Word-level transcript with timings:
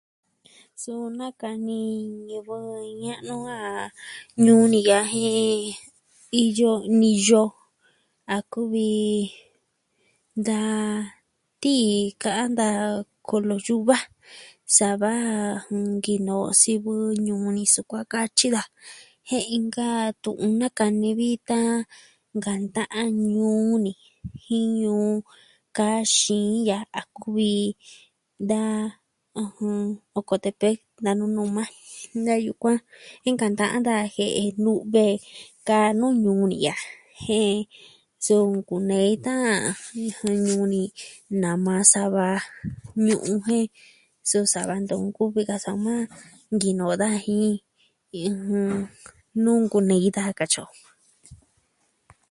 Suu 0.81 1.01
nakani 1.17 1.79
ñivɨ 2.27 2.57
ña'nu 3.03 3.35
a 3.57 3.61
ñuu 4.43 4.63
ni 4.71 4.79
ya'a 4.89 5.03
jen... 5.13 5.71
iyo, 6.43 6.71
niyo 6.99 7.43
a 8.35 8.37
kuvi... 8.51 8.89
da... 10.47 10.59
tii 11.61 11.93
ka'an 12.23 12.51
daja 12.59 12.87
kolo 13.27 13.55
yuva. 13.67 13.97
Sa 14.75 14.87
va 15.01 15.11
nkinoo 15.93 16.47
sivɨ 16.61 16.93
ñuu 17.25 17.45
ni 17.55 17.63
sukuan 17.73 18.07
katyi 18.13 18.47
daja 18.55 18.71
jen 19.29 19.45
inka 19.57 19.87
tu'un 20.23 20.53
nakani 20.61 21.09
vi 21.19 21.29
da 21.49 21.59
nkanta'an 22.37 23.01
a 23.11 23.15
ñuu 23.33 23.73
ni 23.83 23.91
jin 24.45 24.67
ñuu 24.81 25.11
ka 25.77 25.87
xiin 26.17 26.53
yaa 26.69 26.85
a 26.99 27.01
kuvi 27.17 27.49
da... 28.51 28.61
ɨjɨn... 29.43 29.79
Ocotepec 30.19 30.77
da 31.03 31.11
Nunuma. 31.19 31.63
Da 32.25 32.33
yukuan 32.45 32.77
jen 33.23 33.33
nkanta'an 33.35 33.81
daja 33.87 34.05
jie'e 34.15 34.43
nu've 34.63 35.01
kaa 35.67 35.87
nuu 35.99 36.13
ñuu 36.23 36.43
ni 36.49 36.55
ya'a. 36.65 36.83
Jen 37.25 37.59
su 38.25 38.35
nkunei 38.57 39.13
tan 39.25 39.43
ñuu 40.45 40.63
ni 40.73 40.81
nama 41.41 41.73
jan 41.77 41.87
sava 41.93 42.25
ñu'un 43.05 43.35
jen 43.45 43.65
su 44.29 44.39
sava 44.53 44.73
ntu 44.81 44.95
nkuvi 45.07 45.41
ka 45.49 45.55
soma 45.63 45.93
nkinoo 46.53 46.93
daja 47.01 47.19
jin 47.27 47.55
ɨjɨ... 48.25 48.61
nuu 49.43 49.59
nkunei 49.65 50.05
daja 50.15 50.33
katyi 50.39 50.59
o. 50.67 50.69